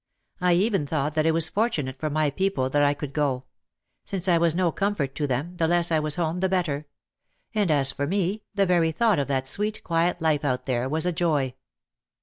I 0.39 0.53
even 0.53 0.87
thought 0.87 1.13
that 1.13 1.27
it 1.27 1.31
was 1.31 1.47
fortunate 1.47 1.95
for 1.95 2.09
my 2.09 2.31
people 2.31 2.71
that 2.71 2.81
I 2.81 2.95
could 2.95 3.13
go. 3.13 3.43
Since 4.03 4.27
I 4.27 4.39
was 4.39 4.55
no 4.55 4.71
comfort 4.71 5.13
to 5.13 5.27
them, 5.27 5.57
the 5.57 5.67
less 5.67 5.91
I 5.91 5.99
was 5.99 6.15
home 6.15 6.39
the 6.39 6.49
better. 6.49 6.87
And 7.53 7.69
as 7.69 7.91
for 7.91 8.07
me, 8.07 8.41
the 8.55 8.65
very 8.65 8.91
thought 8.91 9.19
of 9.19 9.27
that 9.27 9.45
sweet, 9.47 9.83
quiet 9.83 10.19
life 10.19 10.43
out 10.43 10.65
there 10.65 10.89
was 10.89 11.05
a 11.05 11.11
joy. 11.11 11.53